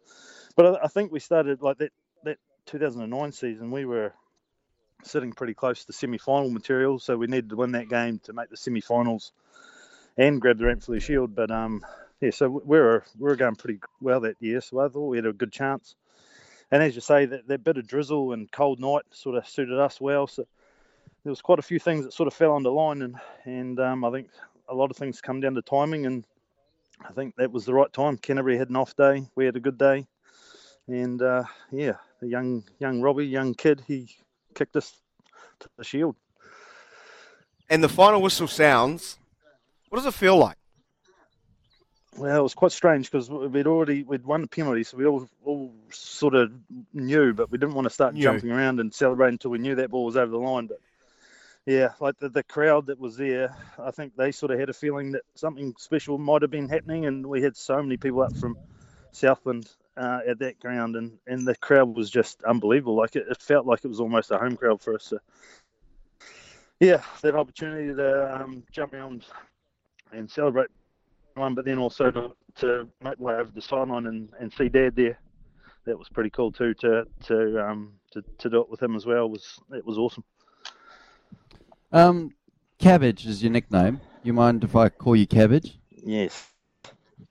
But 0.55 0.65
I, 0.65 0.85
I 0.85 0.87
think 0.87 1.11
we 1.11 1.19
started 1.19 1.63
like 1.63 1.77
that 1.79 1.91
that 2.25 2.37
2009 2.67 3.31
season. 3.31 3.71
We 3.71 3.85
were 3.85 4.13
sitting 5.03 5.31
pretty 5.31 5.53
close 5.53 5.85
to 5.85 5.93
semi-final 5.93 6.49
material, 6.49 6.99
so 6.99 7.17
we 7.17 7.27
needed 7.27 7.49
to 7.51 7.55
win 7.55 7.71
that 7.71 7.87
game 7.87 8.19
to 8.25 8.33
make 8.33 8.49
the 8.49 8.57
semi-finals 8.57 9.31
and 10.17 10.41
grab 10.41 10.57
the 10.57 10.65
Ranfurly 10.65 11.01
Shield. 11.01 11.33
But 11.35 11.51
um, 11.51 11.85
yeah, 12.21 12.31
so 12.31 12.49
we 12.49 12.79
were 12.79 13.03
we 13.17 13.25
were 13.25 13.35
going 13.35 13.55
pretty 13.55 13.79
well 14.01 14.19
that 14.21 14.37
year, 14.39 14.61
so 14.61 14.79
I 14.79 14.87
thought 14.87 15.07
we 15.07 15.17
had 15.17 15.25
a 15.25 15.33
good 15.33 15.51
chance. 15.51 15.95
And 16.71 16.83
as 16.83 16.95
you 16.95 17.01
say, 17.01 17.25
that, 17.25 17.47
that 17.47 17.63
bit 17.63 17.77
of 17.77 17.87
drizzle 17.87 18.33
and 18.33 18.51
cold 18.51 18.79
night 18.79 19.03
sort 19.11 19.37
of 19.37 19.47
suited 19.47 19.79
us 19.79 20.01
well. 20.01 20.27
So 20.27 20.45
there 21.23 21.29
was 21.29 21.41
quite 21.41 21.59
a 21.59 21.63
few 21.63 21.79
things 21.79 22.03
that 22.03 22.13
sort 22.13 22.27
of 22.27 22.33
fell 22.33 22.55
under 22.55 22.69
line, 22.69 23.03
and 23.03 23.15
and 23.45 23.79
um, 23.79 24.03
I 24.03 24.11
think 24.11 24.29
a 24.67 24.73
lot 24.73 24.91
of 24.91 24.97
things 24.97 25.21
come 25.21 25.39
down 25.39 25.53
to 25.55 25.61
timing, 25.61 26.05
and 26.05 26.25
I 27.07 27.11
think 27.11 27.35
that 27.35 27.51
was 27.51 27.65
the 27.65 27.73
right 27.73 27.91
time. 27.93 28.17
Canterbury 28.17 28.57
had 28.57 28.69
an 28.69 28.75
off 28.75 28.95
day, 28.95 29.27
we 29.35 29.45
had 29.45 29.55
a 29.55 29.61
good 29.61 29.77
day, 29.77 30.07
and 30.87 31.21
uh, 31.21 31.43
yeah, 31.71 31.93
the 32.19 32.27
young 32.27 32.63
young 32.79 33.01
Robbie, 33.01 33.27
young 33.27 33.53
kid, 33.53 33.83
he 33.87 34.09
kicked 34.55 34.75
us 34.75 34.93
to 35.59 35.69
the 35.77 35.83
shield. 35.83 36.15
And 37.69 37.83
the 37.83 37.89
final 37.89 38.21
whistle 38.21 38.47
sounds. 38.47 39.17
What 39.89 39.99
does 39.99 40.05
it 40.05 40.13
feel 40.13 40.37
like? 40.37 40.57
Well, 42.17 42.39
it 42.39 42.43
was 42.43 42.55
quite 42.55 42.71
strange 42.71 43.11
because 43.11 43.29
we'd 43.29 43.67
already 43.67 44.03
we'd 44.03 44.25
won 44.25 44.41
the 44.41 44.47
penalty, 44.47 44.83
so 44.83 44.97
we 44.97 45.05
all 45.05 45.29
all 45.45 45.71
sort 45.91 46.33
of 46.33 46.51
knew, 46.93 47.33
but 47.33 47.51
we 47.51 47.59
didn't 47.59 47.75
want 47.75 47.85
to 47.85 47.93
start 47.93 48.15
knew. 48.15 48.23
jumping 48.23 48.51
around 48.51 48.79
and 48.79 48.93
celebrating 48.93 49.35
until 49.35 49.51
we 49.51 49.59
knew 49.59 49.75
that 49.75 49.91
ball 49.91 50.05
was 50.05 50.17
over 50.17 50.31
the 50.31 50.37
line. 50.37 50.65
But 50.65 50.79
yeah, 51.67 51.89
like 51.99 52.17
the, 52.17 52.29
the 52.29 52.43
crowd 52.43 52.87
that 52.87 52.99
was 52.99 53.17
there, 53.17 53.55
I 53.77 53.91
think 53.91 54.15
they 54.15 54.31
sort 54.31 54.51
of 54.51 54.59
had 54.59 54.69
a 54.69 54.73
feeling 54.73 55.11
that 55.11 55.21
something 55.35 55.75
special 55.77 56.17
might 56.17 56.41
have 56.41 56.49
been 56.49 56.69
happening, 56.69 57.05
and 57.05 57.27
we 57.27 57.43
had 57.43 57.55
so 57.55 57.81
many 57.83 57.97
people 57.97 58.21
up 58.21 58.35
from 58.35 58.57
Southland 59.11 59.69
uh, 59.95 60.21
at 60.27 60.39
that 60.39 60.59
ground, 60.59 60.95
and, 60.95 61.19
and 61.27 61.47
the 61.47 61.55
crowd 61.55 61.95
was 61.95 62.09
just 62.09 62.41
unbelievable. 62.43 62.95
Like 62.95 63.15
it, 63.15 63.27
it, 63.29 63.41
felt 63.41 63.65
like 63.67 63.83
it 63.83 63.89
was 63.89 63.99
almost 63.99 64.31
a 64.31 64.37
home 64.37 64.55
crowd 64.55 64.81
for 64.81 64.95
us. 64.95 65.03
So, 65.03 65.19
yeah, 66.79 67.01
that 67.21 67.35
opportunity 67.35 67.93
to 67.93 68.41
um, 68.41 68.63
jump 68.71 68.93
around 68.93 69.25
and 70.13 70.31
celebrate 70.31 70.69
one, 71.37 71.55
but 71.55 71.65
then 71.65 71.77
also 71.77 72.11
to, 72.11 72.31
to 72.55 72.87
make 73.03 73.19
way 73.19 73.35
over 73.35 73.51
the 73.53 73.61
sideline 73.61 74.07
and, 74.07 74.29
and 74.39 74.51
see 74.53 74.69
Dad 74.69 74.95
there. 74.95 75.19
That 75.85 75.97
was 75.97 76.09
pretty 76.09 76.29
cool 76.29 76.51
too. 76.51 76.73
To 76.75 77.05
to 77.27 77.65
um 77.65 77.93
to, 78.11 78.21
to 78.39 78.49
do 78.49 78.59
it 78.59 78.69
with 78.69 78.81
him 78.81 78.95
as 78.95 79.05
well 79.05 79.29
was 79.29 79.57
it 79.73 79.85
was 79.85 79.97
awesome. 79.97 80.23
Um, 81.93 82.33
Cabbage 82.77 83.25
is 83.25 83.41
your 83.41 83.53
nickname. 83.53 84.01
You 84.23 84.33
mind 84.33 84.65
if 84.65 84.75
I 84.75 84.89
call 84.89 85.15
you 85.15 85.25
Cabbage? 85.25 85.79
Yes. 86.03 86.49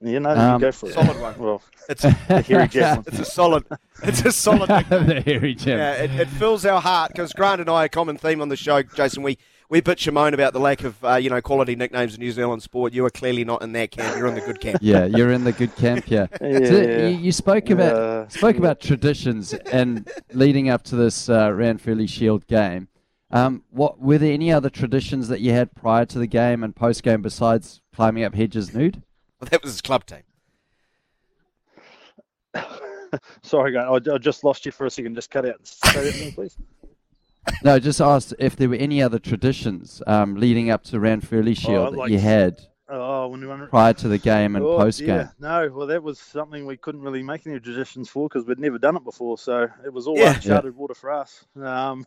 You 0.00 0.20
know, 0.20 0.30
um, 0.30 0.54
you 0.54 0.60
go 0.60 0.72
for 0.72 0.88
it. 0.88 0.94
Solid 0.94 1.20
one. 1.20 1.38
Well, 1.38 1.62
it's 1.88 2.04
a 2.04 2.10
hairy 2.10 2.68
It's 2.74 3.18
a 3.18 3.24
solid. 3.24 3.64
It's 4.02 4.24
a 4.24 4.32
solid. 4.32 4.68
the 4.88 5.22
hairy 5.24 5.54
gem. 5.54 5.78
Yeah, 5.78 5.92
it, 5.94 6.10
it 6.12 6.28
fills 6.28 6.66
our 6.66 6.80
heart 6.80 7.12
because 7.12 7.32
Grant 7.32 7.60
and 7.60 7.70
I 7.70 7.84
a 7.84 7.88
common 7.88 8.16
theme 8.16 8.40
on 8.40 8.48
the 8.48 8.56
show, 8.56 8.82
Jason. 8.82 9.22
We 9.22 9.38
we 9.68 9.80
bitch 9.80 10.06
and 10.06 10.14
moan 10.14 10.34
about 10.34 10.52
the 10.52 10.60
lack 10.60 10.84
of 10.84 11.02
uh, 11.04 11.14
you 11.14 11.30
know 11.30 11.40
quality 11.40 11.76
nicknames 11.76 12.14
in 12.14 12.20
New 12.20 12.32
Zealand 12.32 12.62
sport. 12.62 12.92
You 12.92 13.04
are 13.04 13.10
clearly 13.10 13.44
not 13.44 13.62
in 13.62 13.72
that 13.72 13.90
camp. 13.90 14.16
You're 14.16 14.26
in 14.28 14.34
the 14.34 14.40
good 14.40 14.60
camp. 14.60 14.78
Yeah, 14.80 15.06
you're 15.06 15.32
in 15.32 15.44
the 15.44 15.52
good 15.52 15.74
camp. 15.76 16.08
Yeah. 16.08 16.26
yeah, 16.40 16.58
so 16.58 16.80
yeah. 16.80 17.06
You, 17.08 17.16
you, 17.18 17.32
spoke 17.32 17.70
about 17.70 17.96
uh, 17.96 18.28
spoke 18.28 18.56
about 18.56 18.80
traditions 18.80 19.54
and 19.54 20.08
leading 20.32 20.68
up 20.68 20.82
to 20.84 20.96
this 20.96 21.28
uh, 21.28 21.48
Ranfurly 21.50 22.08
Shield 22.08 22.46
game. 22.46 22.88
Um, 23.30 23.64
what 23.70 23.98
were 23.98 24.18
there 24.18 24.32
any 24.32 24.52
other 24.52 24.70
traditions 24.70 25.28
that 25.28 25.40
you 25.40 25.52
had 25.52 25.74
prior 25.74 26.04
to 26.06 26.18
the 26.18 26.28
game 26.28 26.62
and 26.62 26.74
post 26.74 27.02
game 27.02 27.22
besides 27.22 27.80
climbing 27.92 28.24
up 28.24 28.34
hedges 28.34 28.72
nude? 28.72 29.02
Well, 29.40 29.48
that 29.50 29.62
was 29.62 29.72
his 29.72 29.82
club 29.82 30.06
team. 30.06 30.22
Sorry, 33.42 33.76
I, 33.76 33.92
I 33.92 34.18
just 34.18 34.44
lost 34.44 34.64
you 34.66 34.72
for 34.72 34.86
a 34.86 34.90
second. 34.90 35.14
Just 35.14 35.30
cut 35.30 35.46
out. 35.46 35.66
Say 35.66 36.10
that 36.10 36.34
please. 36.34 36.56
No, 37.62 37.78
just 37.78 38.00
asked 38.00 38.34
if 38.38 38.56
there 38.56 38.68
were 38.68 38.76
any 38.76 39.02
other 39.02 39.18
traditions 39.18 40.02
um, 40.06 40.36
leading 40.36 40.70
up 40.70 40.84
to 40.84 40.96
Ranfurly 40.96 41.50
oh, 41.50 41.54
Shield 41.54 41.94
oh, 41.94 41.98
like, 41.98 42.08
that 42.08 42.12
you 42.12 42.18
had 42.18 42.60
oh, 42.88 43.28
when 43.28 43.40
we 43.40 43.66
prior 43.66 43.92
to 43.94 44.08
the 44.08 44.18
game 44.18 44.56
and 44.56 44.64
oh, 44.64 44.76
post 44.76 45.00
game. 45.00 45.08
Yeah. 45.08 45.28
No, 45.38 45.70
well, 45.72 45.86
that 45.86 46.02
was 46.02 46.18
something 46.18 46.66
we 46.66 46.76
couldn't 46.76 47.02
really 47.02 47.22
make 47.22 47.46
any 47.46 47.58
traditions 47.60 48.08
for 48.08 48.28
because 48.28 48.46
we'd 48.46 48.58
never 48.58 48.78
done 48.78 48.96
it 48.96 49.04
before. 49.04 49.38
So 49.38 49.68
it 49.84 49.92
was 49.92 50.06
all 50.06 50.18
yeah. 50.18 50.34
uncharted 50.34 50.74
yeah. 50.74 50.78
water 50.78 50.94
for 50.94 51.10
us. 51.10 51.44
Um, 51.60 52.06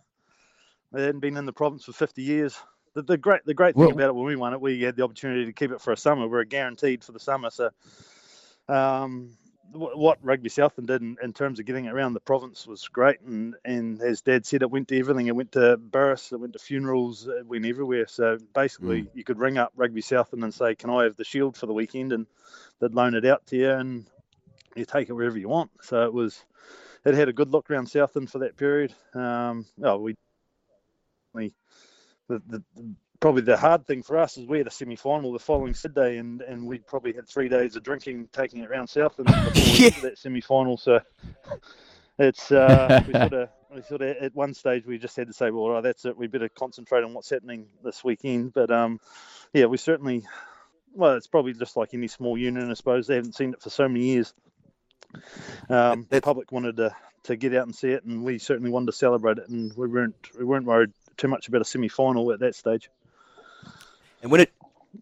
they 0.92 1.04
hadn't 1.06 1.20
been 1.20 1.38
in 1.38 1.46
the 1.46 1.54
province 1.54 1.86
for 1.86 1.94
50 1.94 2.22
years. 2.22 2.58
The, 2.96 3.04
the 3.04 3.18
great 3.18 3.46
the 3.46 3.54
great 3.54 3.76
thing 3.76 3.86
well, 3.86 3.92
about 3.92 4.10
it 4.10 4.16
when 4.16 4.26
we 4.26 4.36
won 4.36 4.54
it, 4.54 4.62
we 4.62 4.82
had 4.82 4.96
the 4.96 5.04
opportunity 5.04 5.46
to 5.46 5.54
keep 5.54 5.72
it 5.72 5.80
for 5.80 5.94
a 5.94 5.98
summer. 5.98 6.28
We 6.28 6.38
are 6.40 6.44
guaranteed 6.44 7.04
for 7.04 7.12
the 7.12 7.20
summer. 7.20 7.52
So 7.52 7.70
um, 8.68 9.38
what 9.72 10.20
Rugby 10.22 10.50
Southland 10.50 10.88
did 10.88 11.02
in, 11.02 11.18
in, 11.22 11.34
terms 11.34 11.60
of 11.60 11.66
getting 11.66 11.86
it 11.86 11.94
around 11.94 12.14
the 12.14 12.20
province 12.20 12.66
was 12.66 12.88
great. 12.88 13.22
And, 13.22 13.56
and 13.64 14.02
as 14.02 14.22
Dad 14.22 14.46
said, 14.46 14.62
it 14.62 14.72
went 14.72 14.88
to 14.90 15.00
everything. 15.00 15.28
It 15.28 15.36
went 15.36 15.52
to 15.54 15.78
Burris, 15.78 16.32
it 16.32 16.40
went 16.40 16.54
to 16.54 16.60
funerals, 16.60 17.28
it 17.28 17.46
went 17.46 17.66
everywhere. 17.66 18.08
So 18.08 18.38
basically, 18.54 19.04
mm. 19.04 19.10
you 19.14 19.24
could 19.24 19.40
ring 19.40 19.58
up 19.58 19.72
Rugby 19.76 20.02
Southland 20.02 20.44
and 20.44 20.54
say, 20.54 20.76
Can 20.76 20.90
I 20.90 21.04
have 21.04 21.16
the 21.16 21.24
shield 21.24 21.58
for 21.58 21.66
the 21.66 21.74
weekend? 21.74 22.14
And 22.14 22.26
they'd 22.80 22.94
loan 22.94 23.16
it 23.16 23.26
out 23.26 23.46
to 23.48 23.58
you 23.58 23.72
and 23.72 24.06
you 24.76 24.86
take 24.86 25.10
it 25.10 25.14
wherever 25.14 25.38
you 25.38 25.50
want. 25.50 25.72
So 25.82 26.06
it 26.06 26.14
was, 26.14 26.44
it 27.06 27.16
had 27.16 27.30
a 27.30 27.34
good 27.34 27.52
look 27.52 27.70
around 27.70 27.88
Southland 27.88 28.32
for 28.32 28.40
that 28.40 28.58
period. 28.58 28.94
Um, 29.14 29.66
oh, 29.84 29.98
we 29.98 30.16
the, 32.30 32.42
the, 32.48 32.64
probably 33.20 33.42
the 33.42 33.58
hard 33.58 33.86
thing 33.86 34.04
for 34.04 34.18
us 34.18 34.38
is 34.38 34.46
we 34.46 34.60
had 34.60 34.68
a 34.68 34.72
semi 34.72 34.96
final 34.96 35.34
the 35.34 35.40
following 35.40 35.74
Sydney, 35.74 36.18
and, 36.18 36.42
and 36.42 36.66
we 36.66 36.80
probably 36.80 37.14
had 37.14 37.28
three 37.28 37.50
days 37.50 37.76
of 37.76 37.84
drinking, 37.84 38.30
taking 38.32 38.62
it 38.62 38.70
around 38.70 38.88
south, 38.88 39.18
and 39.20 39.28
before 39.28 39.52
yeah. 39.56 39.90
that 40.02 40.18
semi 40.18 40.42
final. 40.42 40.78
So 40.78 41.00
it's 42.18 42.52
uh, 42.52 43.04
we 43.08 43.14
sort 43.14 43.34
of 43.34 43.50
we 43.74 43.82
sort 43.82 44.02
of 44.02 44.18
at 44.18 44.36
one 44.36 44.54
stage 44.54 44.86
we 44.86 44.98
just 44.98 45.16
had 45.16 45.28
to 45.28 45.34
say, 45.34 45.52
well, 45.52 45.64
all 45.64 45.72
right, 45.72 45.84
that's 45.84 46.06
it. 46.06 46.18
We 46.18 46.28
better 46.28 46.50
concentrate 46.50 47.04
on 47.04 47.14
what's 47.14 47.30
happening 47.30 47.68
this 47.84 48.04
weekend. 48.04 48.54
But 48.54 48.72
um, 48.72 49.00
yeah, 49.54 49.66
we 49.66 49.78
certainly. 49.78 50.24
Well, 50.96 51.14
it's 51.14 51.28
probably 51.28 51.54
just 51.54 51.78
like 51.78 51.94
any 51.94 52.08
small 52.08 52.36
union, 52.36 52.72
I 52.72 52.74
suppose. 52.74 53.06
They 53.06 53.16
haven't 53.16 53.36
seen 53.36 53.54
it 53.54 53.62
for 53.62 53.70
so 53.70 53.88
many 53.88 54.06
years. 54.06 54.34
Um, 55.70 56.08
the 56.10 56.20
public 56.20 56.52
wanted 56.52 56.78
to, 56.78 56.96
to 57.24 57.36
get 57.36 57.54
out 57.54 57.68
and 57.68 57.76
see 57.76 57.90
it, 57.90 58.04
and 58.06 58.24
we 58.24 58.40
certainly 58.40 58.72
wanted 58.72 58.88
to 58.88 58.92
celebrate 58.94 59.38
it, 59.38 59.50
and 59.50 59.72
we 59.78 59.88
weren't 59.88 60.16
we 60.38 60.44
weren't 60.44 60.66
worried 60.66 60.92
too 61.16 61.28
much 61.28 61.48
about 61.48 61.62
a 61.62 61.66
semi 61.66 61.90
final 61.90 62.32
at 62.32 62.40
that 62.40 62.56
stage. 62.56 62.90
And 64.22 64.32
when 64.32 64.42
it 64.42 64.52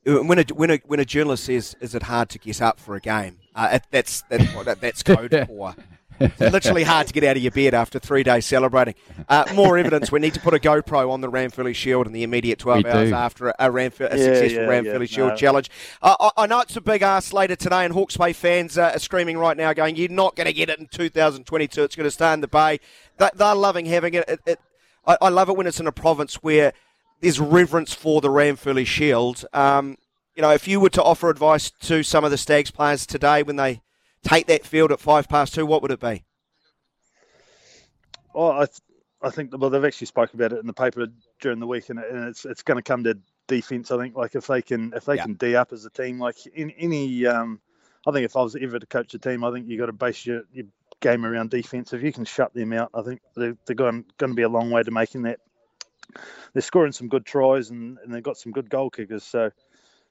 when 0.04 0.40
a 0.40 0.44
when 0.54 0.72
a 0.72 0.78
when 0.86 1.00
a 1.00 1.06
journalist 1.06 1.46
says, 1.46 1.76
"Is 1.80 1.96
it 1.96 2.04
hard 2.04 2.30
to 2.30 2.40
get 2.40 2.62
up 2.62 2.80
for 2.80 2.96
a 2.96 3.00
game?" 3.00 3.40
Uh, 3.56 3.80
that's 3.92 4.22
that's 4.30 4.54
that, 4.66 4.82
that's 4.82 5.04
code 5.04 5.32
for. 5.48 5.76
It's 6.20 6.40
literally 6.40 6.84
hard 6.84 7.06
to 7.08 7.14
get 7.14 7.24
out 7.24 7.38
of 7.38 7.44
your 7.44 7.52
bed 7.52 7.76
after 7.76 8.00
three 8.00 8.24
days 8.24 8.46
celebrating. 8.46 8.96
Uh, 9.30 9.46
more 9.54 9.78
evidence: 9.78 10.12
we 10.12 10.20
need 10.20 10.34
to 10.34 10.40
put 10.40 10.54
a 10.54 10.60
GoPro 10.60 11.12
on 11.12 11.22
the 11.22 11.30
Ranfurly 11.30 11.76
Shield 11.76 12.08
in 12.08 12.14
the 12.14 12.24
immediate 12.24 12.58
12 12.60 12.84
we 12.84 12.90
hours 12.90 13.10
do. 13.10 13.16
after 13.16 13.50
a, 13.50 13.56
a, 13.60 13.72
Ranf- 13.72 14.00
a 14.00 14.04
yeah, 14.04 14.24
successful 14.24 14.64
yeah, 14.64 14.70
Ranfurly 14.70 15.00
yeah, 15.02 15.16
Shield 15.16 15.30
no. 15.30 15.36
challenge. 15.36 15.70
Uh, 16.02 16.16
I, 16.20 16.44
I, 16.44 16.48
know 16.48 16.62
it's 16.62 16.76
a 16.76 16.82
big 16.82 17.04
ask 17.04 17.34
later 17.34 17.56
today, 17.56 17.86
and 17.86 17.94
Hawke's 17.94 18.18
Bay 18.18 18.34
fans 18.34 18.78
uh, 18.78 18.92
are 18.96 19.00
screaming 19.00 19.38
right 19.38 19.56
now, 19.56 19.74
going, 19.74 19.96
"You're 19.96 20.10
not 20.10 20.36
going 20.36 20.48
to 20.48 20.54
get 20.54 20.70
it 20.70 20.80
in 20.80 20.88
2022. 20.88 21.84
It's 21.84 21.96
going 21.96 22.06
to 22.06 22.12
stay 22.12 22.34
in 22.34 22.42
the 22.42 22.48
Bay." 22.48 22.80
They, 23.18 23.30
are 23.40 23.56
loving 23.56 23.86
having 23.86 24.16
it. 24.16 24.28
it, 24.28 24.40
it 24.46 24.60
I, 25.06 25.18
I 25.22 25.30
love 25.30 25.50
it 25.50 25.58
when 25.58 25.68
it's 25.68 25.80
in 25.80 25.88
a 25.88 25.92
province 25.92 26.36
where 26.36 26.74
there's 27.22 27.40
reverence 27.40 27.94
for 27.94 28.22
the 28.22 28.30
Ranfurly 28.30 28.86
Shield. 28.86 29.46
Um, 29.54 29.98
you 30.36 30.42
know, 30.42 30.52
if 30.52 30.68
you 30.68 30.80
were 30.80 30.90
to 30.92 31.04
offer 31.04 31.30
advice 31.30 31.72
to 31.82 32.04
some 32.04 32.24
of 32.24 32.32
the 32.32 32.38
Stags 32.38 32.72
players 32.72 33.06
today 33.06 33.44
when 33.44 33.56
they 33.56 33.82
take 34.24 34.48
that 34.48 34.66
field 34.66 34.92
at 34.92 35.00
five 35.00 35.28
past 35.28 35.56
two, 35.56 35.66
what 35.66 35.82
would 35.82 35.92
it 35.92 36.00
be? 36.00 36.24
Oh, 38.36 38.52
I, 38.52 38.66
th- 38.66 38.82
I 39.22 39.32
think 39.32 39.52
well 39.58 39.72
they've 39.72 39.84
actually 39.84 40.08
spoke 40.08 40.34
about 40.36 40.54
it 40.54 40.60
in 40.60 40.68
the 40.68 40.74
paper 40.74 41.08
during 41.42 41.60
the 41.60 41.66
week, 41.66 41.90
and, 41.90 41.98
and 41.98 42.28
it's 42.28 42.46
it's 42.46 42.62
going 42.62 42.78
to 42.78 42.84
come 42.84 43.04
to 43.06 43.18
defense. 43.48 43.90
I 43.90 43.98
think 43.98 44.16
like 44.16 44.36
if 44.36 44.46
they 44.46 44.62
can 44.62 44.94
if 44.96 45.06
they 45.06 45.16
yeah. 45.16 45.24
can 45.24 45.34
d 45.34 45.56
up 45.56 45.74
as 45.74 45.86
a 45.86 45.90
team, 45.90 46.20
like 46.20 46.46
in 46.54 46.70
any, 46.72 47.26
um, 47.26 47.60
I 48.06 48.12
think 48.12 48.26
if 48.26 48.36
I 48.36 48.42
was 48.42 48.56
ever 48.56 48.78
to 48.78 48.86
coach 48.86 49.16
a 49.16 49.20
team, 49.20 49.44
I 49.44 49.52
think 49.52 49.68
you 49.68 49.78
got 49.78 49.88
to 49.88 49.94
base 49.94 50.24
your, 50.24 50.44
your 50.54 50.66
game 51.02 51.26
around 51.26 51.50
defense. 51.50 51.94
If 51.94 52.04
you 52.04 52.14
can 52.14 52.26
shut 52.26 52.54
them 52.54 52.74
out, 52.74 52.92
I 52.94 53.02
think 53.02 53.22
they're, 53.36 53.58
they're 53.66 53.76
going 53.76 54.06
going 54.18 54.32
to 54.32 54.36
be 54.36 54.44
a 54.44 54.50
long 54.50 54.70
way 54.70 54.84
to 54.84 54.92
making 54.92 55.24
that 55.24 55.40
they're 56.54 56.62
scoring 56.62 56.92
some 56.92 57.08
good 57.08 57.26
tries 57.26 57.70
and, 57.70 57.98
and 58.04 58.14
they've 58.14 58.24
got 58.24 58.38
some 58.38 58.52
good 58.52 58.70
goal 58.70 58.90
kickers. 58.90 59.24
So 59.24 59.52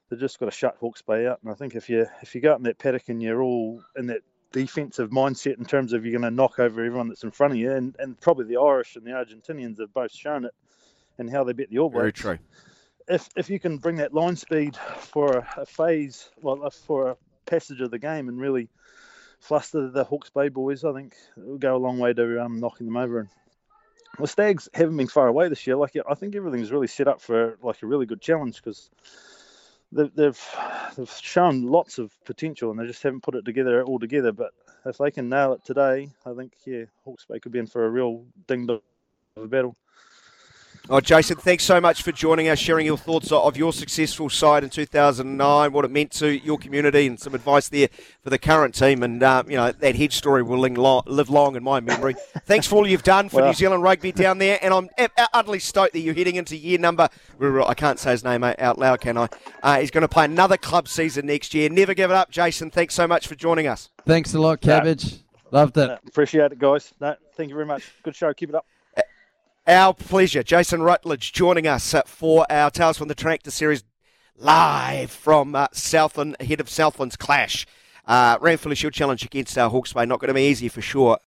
they've 0.09 0.19
just 0.19 0.39
got 0.39 0.45
to 0.45 0.51
shut 0.51 0.77
Hawke's 0.79 1.01
Bay 1.01 1.27
out. 1.27 1.39
And 1.43 1.51
I 1.51 1.55
think 1.55 1.75
if 1.75 1.89
you 1.89 2.05
if 2.21 2.35
you 2.35 2.41
go 2.41 2.51
up 2.51 2.57
in 2.57 2.63
that 2.63 2.77
paddock 2.77 3.09
and 3.09 3.21
you're 3.21 3.41
all 3.41 3.81
in 3.95 4.07
that 4.07 4.21
defensive 4.51 5.09
mindset 5.09 5.57
in 5.57 5.65
terms 5.65 5.93
of 5.93 6.05
you're 6.05 6.17
going 6.17 6.29
to 6.29 6.35
knock 6.35 6.59
over 6.59 6.83
everyone 6.83 7.09
that's 7.09 7.23
in 7.23 7.31
front 7.31 7.53
of 7.53 7.59
you, 7.59 7.71
and, 7.71 7.95
and 7.99 8.19
probably 8.19 8.45
the 8.45 8.57
Irish 8.57 8.95
and 8.95 9.05
the 9.05 9.11
Argentinians 9.11 9.79
have 9.79 9.93
both 9.93 10.13
shown 10.13 10.45
it 10.45 10.53
and 11.17 11.29
how 11.29 11.43
they 11.43 11.53
beat 11.53 11.69
the 11.69 11.79
All 11.79 11.89
Blacks. 11.89 12.21
Very 12.21 12.37
true. 12.37 12.45
If 13.09 13.29
if 13.35 13.49
you 13.49 13.59
can 13.59 13.77
bring 13.77 13.97
that 13.97 14.13
line 14.13 14.35
speed 14.35 14.75
for 14.75 15.37
a, 15.37 15.61
a 15.61 15.65
phase, 15.65 16.29
well, 16.41 16.69
for 16.69 17.09
a 17.09 17.17
passage 17.45 17.81
of 17.81 17.91
the 17.91 17.99
game, 17.99 18.29
and 18.29 18.39
really 18.39 18.69
fluster 19.39 19.89
the 19.89 20.03
Hawke's 20.03 20.29
Bay 20.29 20.49
boys, 20.49 20.83
I 20.83 20.93
think 20.93 21.15
it 21.35 21.45
will 21.45 21.57
go 21.57 21.75
a 21.75 21.77
long 21.77 21.99
way 21.99 22.13
to 22.13 22.43
um, 22.43 22.59
knocking 22.59 22.85
them 22.87 22.97
over. 22.97 23.19
And 23.19 23.29
the 24.19 24.27
Stags 24.27 24.69
haven't 24.73 24.97
been 24.97 25.07
far 25.07 25.27
away 25.27 25.49
this 25.49 25.65
year. 25.67 25.75
Like 25.75 25.95
I 26.09 26.13
think 26.13 26.35
everything's 26.35 26.71
really 26.71 26.87
set 26.87 27.07
up 27.07 27.21
for 27.21 27.57
like 27.61 27.81
a 27.83 27.87
really 27.87 28.05
good 28.05 28.21
challenge 28.21 28.57
because 28.57 28.89
they've, 29.91 30.13
they've 30.15 30.55
they've 30.95 31.11
shown 31.11 31.67
lots 31.67 31.97
of 31.97 32.11
potential 32.25 32.71
and 32.71 32.79
they 32.79 32.85
just 32.85 33.03
haven't 33.03 33.23
put 33.23 33.35
it 33.35 33.45
together 33.45 33.83
all 33.83 33.99
together. 33.99 34.31
But 34.31 34.51
if 34.85 34.97
they 34.97 35.11
can 35.11 35.29
nail 35.29 35.53
it 35.53 35.63
today, 35.63 36.09
I 36.25 36.33
think 36.33 36.53
yeah, 36.65 36.85
Hawke's 37.05 37.25
Bay 37.25 37.39
could 37.39 37.51
be 37.51 37.59
in 37.59 37.67
for 37.67 37.85
a 37.85 37.89
real 37.89 38.25
ding 38.47 38.65
dong 38.65 38.81
of 39.35 39.43
a 39.43 39.47
battle. 39.47 39.75
Oh, 40.89 41.01
Jason, 41.01 41.35
thanks 41.35 41.65
so 41.65 41.81
much 41.81 42.01
for 42.01 42.13
joining 42.13 42.47
us, 42.47 42.59
sharing 42.59 42.85
your 42.85 42.97
thoughts 42.97 43.29
of 43.29 43.57
your 43.57 43.73
successful 43.73 44.29
side 44.29 44.63
in 44.63 44.69
2009, 44.69 45.73
what 45.73 45.83
it 45.83 45.91
meant 45.91 46.11
to 46.13 46.29
your 46.29 46.57
community, 46.57 47.07
and 47.07 47.19
some 47.19 47.35
advice 47.35 47.67
there 47.67 47.89
for 48.21 48.29
the 48.29 48.37
current 48.37 48.73
team. 48.73 49.03
And, 49.03 49.21
uh, 49.21 49.43
you 49.49 49.57
know, 49.57 49.73
that 49.73 49.95
head 49.97 50.13
story 50.13 50.43
will 50.43 50.59
live 50.59 51.29
long 51.29 51.57
in 51.57 51.63
my 51.63 51.81
memory. 51.81 52.15
thanks 52.45 52.67
for 52.67 52.77
all 52.77 52.87
you've 52.87 53.03
done 53.03 53.27
for 53.27 53.37
well, 53.37 53.47
New 53.47 53.53
Zealand 53.53 53.83
rugby 53.83 54.13
down 54.13 54.37
there. 54.37 54.59
And 54.61 54.73
I'm 54.73 54.87
utterly 55.33 55.59
stoked 55.59 55.91
that 55.91 55.99
you're 55.99 56.13
heading 56.13 56.37
into 56.37 56.55
year 56.55 56.79
number. 56.79 57.09
I 57.41 57.73
can't 57.73 57.99
say 57.99 58.11
his 58.11 58.23
name 58.23 58.45
out 58.45 58.79
loud, 58.79 59.01
can 59.01 59.17
I? 59.17 59.27
Uh, 59.61 59.79
he's 59.81 59.91
going 59.91 60.03
to 60.03 60.07
play 60.07 60.23
another 60.23 60.55
club 60.55 60.87
season 60.87 61.25
next 61.25 61.53
year. 61.53 61.69
Never 61.69 61.95
give 61.95 62.11
it 62.11 62.15
up, 62.15 62.31
Jason. 62.31 62.71
Thanks 62.71 62.95
so 62.95 63.05
much 63.07 63.27
for 63.27 63.35
joining 63.35 63.67
us. 63.67 63.89
Thanks 64.05 64.33
a 64.35 64.39
lot, 64.39 64.61
Cabbage. 64.61 65.11
No, 65.51 65.59
Loved 65.59 65.77
it. 65.77 65.87
No, 65.87 65.97
appreciate 66.07 66.53
it, 66.53 66.59
guys. 66.59 66.93
No, 67.01 67.15
thank 67.35 67.49
you 67.49 67.55
very 67.55 67.65
much. 67.65 67.91
Good 68.03 68.15
show. 68.15 68.33
Keep 68.33 68.49
it 68.49 68.55
up. 68.55 68.65
Our 69.67 69.93
pleasure. 69.93 70.43
Jason 70.43 70.81
Rutledge 70.81 71.33
joining 71.33 71.67
us 71.67 71.93
uh, 71.93 72.01
for 72.05 72.49
our 72.49 72.71
Tales 72.71 72.97
from 72.97 73.09
the 73.09 73.15
Tractor 73.15 73.51
series 73.51 73.83
live 74.37 75.11
from 75.11 75.55
uh, 75.55 75.67
Southland, 75.73 76.37
ahead 76.39 76.61
of 76.61 76.69
Southland's 76.69 77.17
clash. 77.17 77.65
Uh, 78.05 78.37
Ranfurly 78.37 78.77
Shield 78.77 78.93
Challenge 78.93 79.25
against 79.25 79.57
uh, 79.57 79.67
Hawke's 79.67 79.91
Bay. 79.91 80.05
Not 80.05 80.21
going 80.21 80.29
to 80.29 80.33
be 80.33 80.47
easy 80.47 80.69
for 80.69 80.81
sure. 80.81 81.15